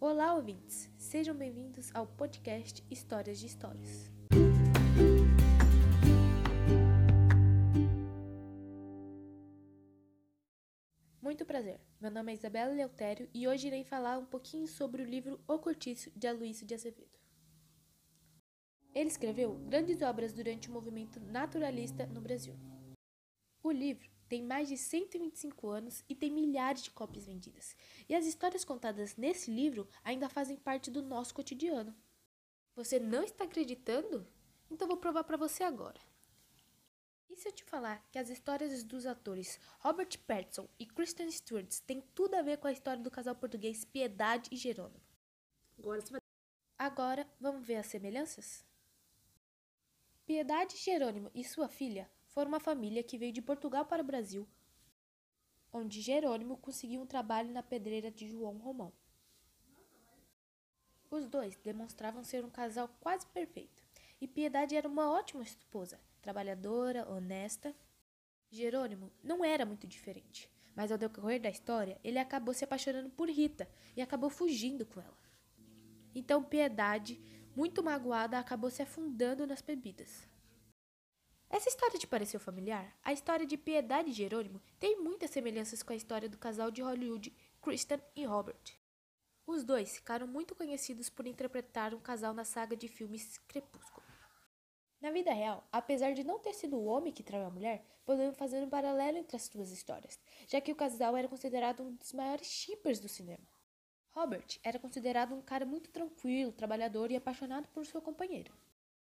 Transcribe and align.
Olá, 0.00 0.32
ouvintes! 0.32 0.88
Sejam 0.96 1.34
bem-vindos 1.34 1.92
ao 1.92 2.06
podcast 2.06 2.84
Histórias 2.88 3.36
de 3.40 3.46
Histórias. 3.46 4.08
Muito 11.20 11.44
prazer, 11.44 11.80
meu 12.00 12.12
nome 12.12 12.30
é 12.30 12.36
Isabela 12.36 12.72
Leutério 12.72 13.28
e 13.34 13.48
hoje 13.48 13.66
irei 13.66 13.82
falar 13.82 14.18
um 14.18 14.24
pouquinho 14.24 14.68
sobre 14.68 15.02
o 15.02 15.04
livro 15.04 15.40
O 15.48 15.58
Cortiço 15.58 16.12
de 16.14 16.28
Aloysio 16.28 16.64
de 16.64 16.74
Azevedo. 16.74 17.18
Ele 18.94 19.08
escreveu 19.08 19.56
grandes 19.66 20.00
obras 20.00 20.32
durante 20.32 20.70
o 20.70 20.72
movimento 20.72 21.18
naturalista 21.18 22.06
no 22.06 22.20
Brasil. 22.20 22.54
O 23.64 23.72
livro 23.72 24.08
tem 24.28 24.42
mais 24.42 24.68
de 24.68 24.76
125 24.76 25.68
anos 25.68 26.04
e 26.08 26.14
tem 26.14 26.30
milhares 26.30 26.82
de 26.82 26.90
cópias 26.90 27.24
vendidas. 27.24 27.74
E 28.08 28.14
as 28.14 28.26
histórias 28.26 28.64
contadas 28.64 29.16
nesse 29.16 29.50
livro 29.50 29.88
ainda 30.04 30.28
fazem 30.28 30.56
parte 30.56 30.90
do 30.90 31.02
nosso 31.02 31.34
cotidiano. 31.34 31.96
Você 32.76 32.98
não 32.98 33.22
está 33.22 33.44
acreditando? 33.44 34.26
Então 34.70 34.86
vou 34.86 34.96
provar 34.96 35.24
para 35.24 35.36
você 35.36 35.64
agora. 35.64 35.98
E 37.30 37.36
se 37.36 37.48
eu 37.48 37.52
te 37.52 37.64
falar 37.64 38.06
que 38.10 38.18
as 38.18 38.28
histórias 38.28 38.82
dos 38.84 39.06
atores 39.06 39.58
Robert 39.80 40.18
Pattinson 40.26 40.68
e 40.78 40.86
Kristen 40.86 41.30
Stewart 41.30 41.72
têm 41.86 42.00
tudo 42.14 42.34
a 42.34 42.42
ver 42.42 42.58
com 42.58 42.68
a 42.68 42.72
história 42.72 43.02
do 43.02 43.10
casal 43.10 43.34
português 43.34 43.84
Piedade 43.84 44.50
e 44.52 44.56
Jerônimo? 44.56 45.00
Agora, 45.78 46.00
vai... 46.10 46.20
agora 46.78 47.28
vamos 47.40 47.66
ver 47.66 47.76
as 47.76 47.86
semelhanças? 47.86 48.64
Piedade 50.26 50.76
Jerônimo 50.76 51.30
e 51.34 51.42
sua 51.42 51.68
filha 51.68 52.10
foram 52.38 52.52
uma 52.52 52.60
família 52.60 53.02
que 53.02 53.18
veio 53.18 53.32
de 53.32 53.42
Portugal 53.42 53.84
para 53.84 54.00
o 54.00 54.06
Brasil, 54.06 54.46
onde 55.72 56.00
Jerônimo 56.00 56.56
conseguiu 56.56 57.00
um 57.00 57.04
trabalho 57.04 57.52
na 57.52 57.64
pedreira 57.64 58.12
de 58.12 58.28
João 58.28 58.58
Romão. 58.58 58.92
Os 61.10 61.26
dois 61.26 61.56
demonstravam 61.56 62.22
ser 62.22 62.44
um 62.44 62.48
casal 62.48 62.88
quase 63.00 63.26
perfeito, 63.26 63.82
e 64.20 64.28
Piedade 64.28 64.76
era 64.76 64.86
uma 64.86 65.10
ótima 65.10 65.42
esposa, 65.42 65.98
trabalhadora, 66.22 67.10
honesta. 67.10 67.74
Jerônimo 68.52 69.10
não 69.20 69.44
era 69.44 69.66
muito 69.66 69.88
diferente, 69.88 70.48
mas 70.76 70.92
ao 70.92 70.98
decorrer 70.98 71.42
da 71.42 71.50
história, 71.50 71.98
ele 72.04 72.20
acabou 72.20 72.54
se 72.54 72.62
apaixonando 72.62 73.10
por 73.10 73.28
Rita 73.28 73.68
e 73.96 74.00
acabou 74.00 74.30
fugindo 74.30 74.86
com 74.86 75.00
ela. 75.00 75.18
Então 76.14 76.44
Piedade, 76.44 77.20
muito 77.56 77.82
magoada, 77.82 78.38
acabou 78.38 78.70
se 78.70 78.80
afundando 78.80 79.44
nas 79.44 79.60
bebidas. 79.60 80.28
Essa 81.58 81.70
história 81.70 81.98
te 81.98 82.06
pareceu 82.06 82.38
familiar? 82.38 82.96
A 83.02 83.12
história 83.12 83.44
de 83.44 83.56
Piedade 83.56 84.10
e 84.10 84.12
Jerônimo 84.12 84.62
tem 84.78 85.02
muitas 85.02 85.32
semelhanças 85.32 85.82
com 85.82 85.92
a 85.92 85.96
história 85.96 86.28
do 86.28 86.38
casal 86.38 86.70
de 86.70 86.82
Hollywood, 86.82 87.34
Kristen 87.60 88.00
e 88.14 88.24
Robert. 88.24 88.78
Os 89.44 89.64
dois 89.64 89.96
ficaram 89.96 90.24
muito 90.24 90.54
conhecidos 90.54 91.10
por 91.10 91.26
interpretar 91.26 91.92
um 91.94 91.98
casal 91.98 92.32
na 92.32 92.44
saga 92.44 92.76
de 92.76 92.86
filmes 92.86 93.38
Crepúsculo. 93.48 94.06
Na 95.00 95.10
vida 95.10 95.32
real, 95.32 95.66
apesar 95.72 96.12
de 96.12 96.22
não 96.22 96.38
ter 96.38 96.54
sido 96.54 96.76
o 96.76 96.84
homem 96.84 97.12
que 97.12 97.24
traiu 97.24 97.46
a 97.46 97.50
mulher, 97.50 97.84
podemos 98.06 98.36
fazer 98.36 98.62
um 98.62 98.70
paralelo 98.70 99.18
entre 99.18 99.34
as 99.34 99.48
duas 99.48 99.72
histórias, 99.72 100.16
já 100.46 100.60
que 100.60 100.70
o 100.70 100.76
casal 100.76 101.16
era 101.16 101.26
considerado 101.26 101.82
um 101.82 101.92
dos 101.92 102.12
maiores 102.12 102.46
shippers 102.46 103.00
do 103.00 103.08
cinema. 103.08 103.48
Robert 104.12 104.60
era 104.62 104.78
considerado 104.78 105.34
um 105.34 105.42
cara 105.42 105.66
muito 105.66 105.90
tranquilo, 105.90 106.52
trabalhador 106.52 107.10
e 107.10 107.16
apaixonado 107.16 107.66
por 107.70 107.84
seu 107.84 108.00
companheiro. 108.00 108.54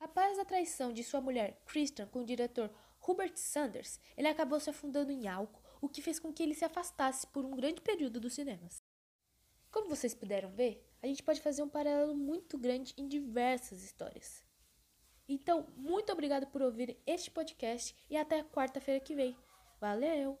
Após 0.00 0.38
a 0.38 0.46
traição 0.46 0.92
de 0.94 1.04
sua 1.04 1.20
mulher 1.20 1.60
Christian 1.66 2.06
com 2.06 2.22
o 2.22 2.24
diretor 2.24 2.70
Hubert 3.06 3.36
Sanders, 3.36 4.00
ele 4.16 4.28
acabou 4.28 4.58
se 4.58 4.70
afundando 4.70 5.12
em 5.12 5.28
álcool, 5.28 5.62
o 5.80 5.88
que 5.88 6.00
fez 6.00 6.18
com 6.18 6.32
que 6.32 6.42
ele 6.42 6.54
se 6.54 6.64
afastasse 6.64 7.26
por 7.26 7.44
um 7.44 7.54
grande 7.54 7.82
período 7.82 8.18
dos 8.18 8.32
cinemas. 8.32 8.82
Como 9.70 9.88
vocês 9.88 10.14
puderam 10.14 10.50
ver, 10.52 10.82
a 11.02 11.06
gente 11.06 11.22
pode 11.22 11.40
fazer 11.42 11.62
um 11.62 11.68
paralelo 11.68 12.14
muito 12.14 12.58
grande 12.58 12.94
em 12.96 13.06
diversas 13.06 13.82
histórias. 13.84 14.42
Então, 15.28 15.66
muito 15.76 16.10
obrigado 16.12 16.46
por 16.46 16.62
ouvir 16.62 16.98
este 17.06 17.30
podcast 17.30 17.94
e 18.08 18.16
até 18.16 18.42
quarta-feira 18.42 19.00
que 19.00 19.14
vem. 19.14 19.36
Valeu! 19.78 20.38